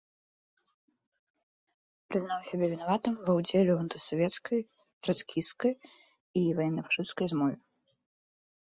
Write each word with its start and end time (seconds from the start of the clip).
Прызнаў 2.15 2.39
сябе 2.49 2.65
вінаватым 2.73 3.15
ва 3.25 3.31
ўдзеле 3.41 3.71
ў 3.73 3.77
антысавецкай, 3.85 4.59
трацкісцкай, 5.05 5.73
ваенна-фашысцкай 6.63 7.25
змове. 7.37 7.55